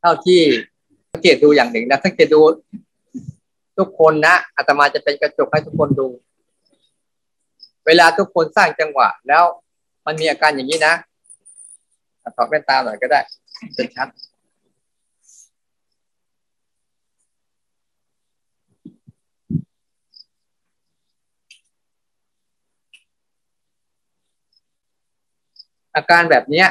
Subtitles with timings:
[0.00, 0.40] เท่าที่
[1.10, 2.40] สังเกตดูอย่างหนึ่งนะสังเกตดู
[3.78, 6.08] ทุกคนนะอาตมาจะเป็นกระจกให้ทุกคนดู
[7.86, 9.44] เวลาทุกคนสร้างจังหวะ แล้ว
[10.06, 10.94] มันมีอาการอย่างนี้นะ
[12.36, 13.20] ถอดแว่นตาหน่อยก็ได้
[13.74, 14.08] เป็นชัด
[25.96, 26.68] อาการแบบเนี้ย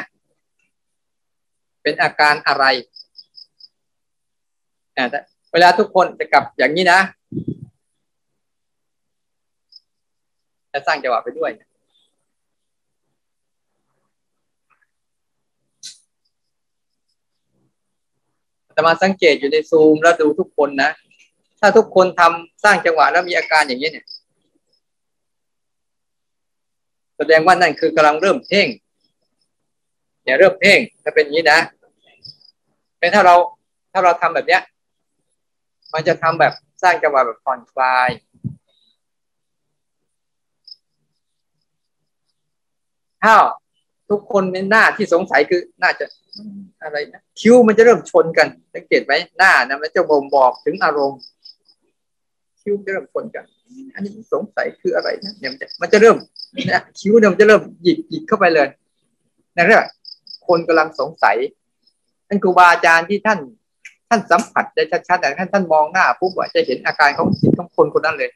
[1.83, 2.65] เป็นอาการอะไร
[5.53, 6.99] เวลาทุกคนจะกลับอย่างนี้นะ
[10.73, 11.51] จะสร้างจังหวะไปด้วย
[18.73, 20.91] แต่มาสังเกตอยู่ในซูมแล้วดูทุกคนนะ
[21.59, 24.05] ถ้าทุกคนทำสร้างจังหวะแล้วมีอาการอย่างนี้เนี่ย
[27.17, 28.67] แสดงว่านั่นคือกำลังเริ่มเพ่ง
[30.23, 31.59] เนี่ยเริ่มเพ่งถ้าเป็นอย่างนี้นะ
[32.99, 33.35] เป็นถ้าเรา
[33.91, 34.61] ถ้าเราทำแบบเนี้ย
[35.93, 38.09] มันจะทำแบบสร้างจังหวะแบบผ่อนคลาย
[43.23, 43.35] ถ้า
[44.09, 46.05] ทุกคนในหน้าที่สงสัยคือน่าจะ
[46.83, 51.19] อะไรนะคิ้วมันจะเริ่มชนกันสังเกตไหมหน้านะมันจะบ่งบอกถึงอารมณ์
[52.61, 53.45] คิ้วจะเริ่มชนกัน
[53.93, 56.17] อันนี้สงสัยคืออะไรนะเนี่ยมันจะมันจะเริ่ม
[56.71, 58.67] นะคิ้วเนี่ยมันจะเริ่มหยิกหยิกเข้าไปเลย
[59.55, 59.87] นั่นแหละ
[60.47, 61.37] คนกำลังสงสัย
[62.27, 63.39] ท่านครูบาอาจารย์ที่ท่าน
[64.09, 68.29] ท่านสัมผัสได้ชัดๆแต่ท่านท่านมองหน้าปุ๊บว่าจะเห็นอาการของจิตของคนคนนั้นเลย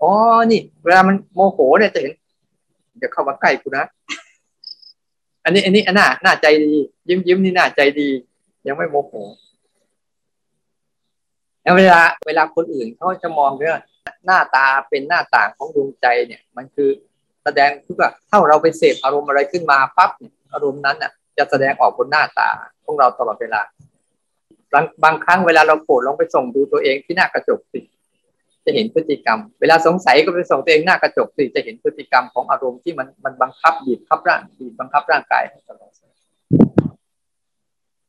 [0.00, 0.10] อ๋อ
[0.50, 2.12] นี่ เวลามันโมโหเนี่ยจะเห็น
[3.02, 3.84] จะเข้ามาใกล้กูนะ
[5.44, 6.74] อันนี้ อันนี้อันน่าน่าใจดี
[7.08, 8.08] ยิ้มยิ้มนี่หน่าใจดี
[8.66, 9.12] ยังไม่โมโห
[11.62, 13.78] แล้วเวลาเวลาคนอื่นเขาจะมองเรื่อง
[14.26, 16.90] หน้าตาเป็นหน้าต่างของดวงใจเนี่ย มันคือ
[17.44, 20.10] แสดงคือว่าถ้าเราไปเสพอารมณ์อะไรขึ้นมาปั๊บ
[20.52, 22.48] อารมณ์นั้นอะ จะแสดงออกบนหน้าตา
[22.84, 23.60] ของเราตลอดเวลา
[24.72, 27.80] บางบางครั้งเวลาเราโกรธลองไปส่งดูตัวเองที่หน้ากระจกสิ
[28.64, 35.90] จะเห็นพฤติกรรม เวลาสงสัยก็ไปส่งตัวเองหน้ากระจกสิจะเห็นพฤติกรรมของอารมณ์ที่มันมันบังคับบีบคับร่างบีบบังคับร่างกายตลอด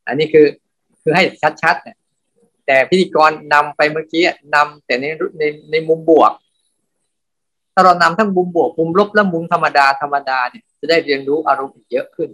[0.08, 0.48] อันนี้คือ
[1.02, 1.24] คือให้
[1.64, 1.98] ชัดๆเนี่ย
[2.68, 4.24] แต่พิธีกรนำไปเมื่อกี้
[4.56, 5.06] นำแต่ใน
[5.40, 6.32] ในในมุมบวก
[7.74, 12.30] ถ้าเรานำทั้งมุมบวกมุมลบและมุมธรรมดาธรรมดาเนี่ยจะได้เรียนรู้อารมณ์อีกเยอะขึ้น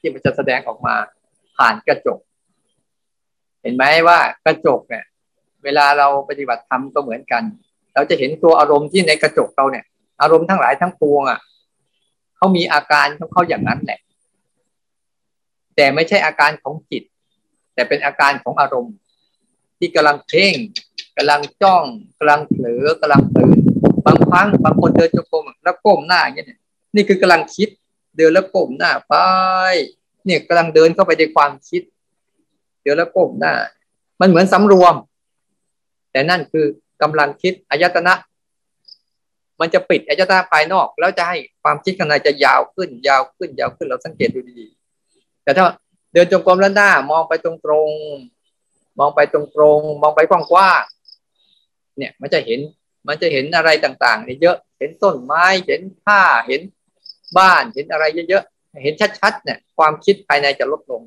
[0.00, 0.94] ที่มันจะแสดงออกมา
[1.56, 2.18] ผ่านกระจก
[3.62, 5.04] เห็นไหมว่ากระจกเนี่ย
[5.64, 7.42] เวลาเราปฏิบัติธรรมก็เหมือนกัน
[7.94, 9.84] เราจะเห็นตัวอารมณ์ที่ในกระจกเราเนี่ย
[10.22, 11.38] อารมณ์ทั้งหลายทั้งปวงอะ
[12.36, 14.00] เขามีอาการของเขาอย่างนั้นแหละ
[15.76, 17.02] แต่ไม่ใช่อาการของจิต
[17.74, 18.94] แต่เป็นอาการของอารมณ์
[19.78, 20.54] ที่กำลังเพ่ง
[21.16, 21.84] กำลังจ้อง
[22.18, 23.58] กำลังเผลอกำลังตื่น
[24.06, 26.58] บางครั้งบางคนเดินจงกรมแล้วก้มหน้าอย่างนี้
[26.94, 27.68] นี่คือกำลังคิด
[28.16, 29.14] เดินแล้วก้มหน้าไป
[30.24, 31.82] เนี่ยกำลังเดินเข้าไปในความคิด
[32.82, 33.54] เดี๋ยวแล้วก้มหน้า
[34.20, 34.94] มันเหมือนสำรวม
[36.12, 36.66] แต่นั่นคือ
[37.02, 38.14] กำลังคิดอายตนะ
[39.60, 45.64] มันจะปิดอายตนะภายนอก แล้วจะให้ความคิดข้างในจะยาวขึ้น ยาวขึ้นยาวขึ้นเราสังเกตดูดีๆแต่ถ้า
[46.12, 47.52] เดินจงกรมแล้วหน้ามองไปตร
[47.86, 49.40] งๆมองไปตร
[49.76, 52.60] งๆมองไปกว้างๆเนี่ยมันจะเห็น
[53.08, 56.62] มันจะเห็นอะไรต่างๆนี่เยอะ เห็นต้นไม้ เห็นผ้า เห็น
[57.38, 61.02] บ้าน เห็นอะไรเยอะๆ เห็นชัดๆ เนี่ย ความคิดภายในจะลดลง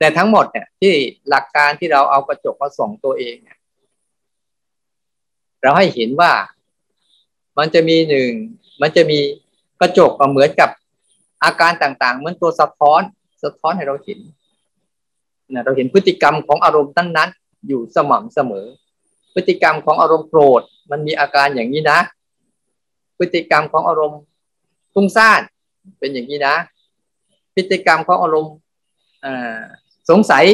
[0.00, 0.92] แต่ทั้งหมดเนี่ยที่
[1.28, 3.58] หลักการที่เราเอากระจกมาส่องตัวเองเนี่ย
[5.62, 6.32] เราให้เห็นว่า
[7.58, 8.30] มันจะมีหนึ่ง
[8.80, 9.18] มันจะมี
[9.80, 10.70] กระจกเหมือนกับ
[11.44, 13.00] อาการต่างๆ เหมือนตัวสะท้อน
[13.42, 14.18] สะท้อนให้เราเห็น
[15.52, 18.66] นะเราเห็นพฤติกรรมของอารมณ์นั้นๆอยู่สม่ำเสมอ
[19.34, 21.98] พฤติกรรมของอารมณ์โกรธ มันมีอาการอย่างนี้นะ
[23.18, 24.20] พฤติกรรมของอารมณ์
[24.94, 25.40] ฟุ้งซ่าน
[25.98, 26.54] เป็นอย่างนี้นะ
[27.54, 28.54] พฤติกรรมของอารมณ์
[30.10, 30.44] สงสัย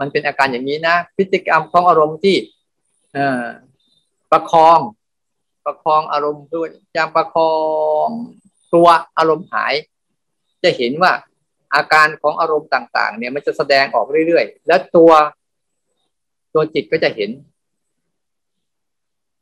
[0.00, 2.36] มันเป็นอาการอย่างนี้นะ พฤติกรรมของอารมณ์ที่
[4.30, 4.78] ประคอง
[5.64, 7.54] ประคองอารมณ์ด้วยจำประคอ
[8.06, 8.08] ง
[8.74, 8.88] ตัว
[9.18, 9.74] อารมณ์หาย
[10.62, 11.12] จะเห็นว่า
[11.74, 15.10] อาการของอารมณ์ต่าง ๆ เนี่ยมันจะแสดงออกเรื่อยๆ แล้วตัว
[16.54, 17.30] ตัวจิตก็จะเห็น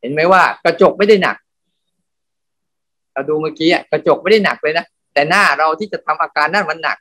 [0.01, 1.37] เห็นไหมว่า กระจกไม่ได้หนัก
[3.13, 6.97] เราดูเมื่อกี้กระจกไม่ได้หนักเลยนะแต่หน้าเราที่จะทำอาการนั่นมันหนัก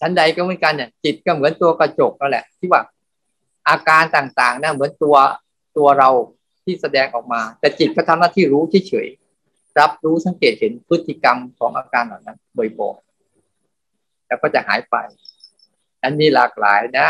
[0.00, 2.82] ชั้นใดก็เหมือนกันเนี่ยจิตก็เหมือนตัวกระจกนั่นแหละ ที่ว่า
[3.68, 5.16] อาการต่างๆนะเหมือนตัว
[5.76, 6.10] ตัวเรา
[6.64, 12.38] ที่แสดงออกมา แต่จิตก็ทำหน้าที่รู้เฉยๆรับรู้สังเกตเห็นพฤติกรรมของอาการเหล่านั้น
[12.78, 14.96] บ่อยๆแล้วก็จะหายไป
[16.02, 17.08] อันนี้หลากหลายนะ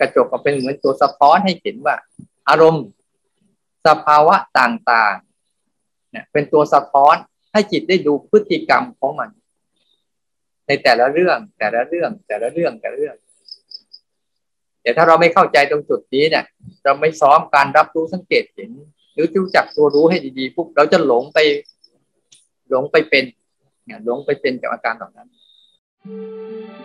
[0.00, 1.96] กระจกก็เป็นเหมือนตัวสะท้อนให้เห็นว่า
[2.48, 2.84] อารมณ์
[3.86, 7.14] สภาวะต่างๆเนี่ยเป็นตัวสะท้อน
[7.52, 9.28] ให้จิตได้ดูพฤติกรรมของมัน
[10.66, 13.16] ในแต่ละเรื่องแต่ละเรื่องแต่ละเรื่องแต่ละเรื่อง
[14.82, 16.44] แต่ถ้าเราไม่เข้าใจตรงจุดนี้เนี่ย
[16.84, 18.70] เราไม่ซ้อมการรับรู้สังเกตเห็น
[19.14, 21.38] หรือรู้จักตัวรู้ให้ดีๆปุ๊บเราจะหลงไป
[22.70, 23.24] หลงไปเป็น
[23.84, 25.28] เนี่ยหลงไปเป็นกับอาการเหล่านั้น
[26.06, 26.83] Thank you.